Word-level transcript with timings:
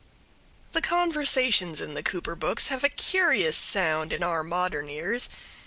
The 0.71 0.81
conversations 0.81 1.79
in 1.79 1.93
the 1.93 2.01
Cooper 2.01 2.33
books 2.33 2.69
have 2.69 2.83
a 2.83 2.89
curious 2.89 3.55
sound 3.55 4.11
in 4.11 4.23
our 4.23 4.43
modern 4.43 4.89
ears. 4.89 5.29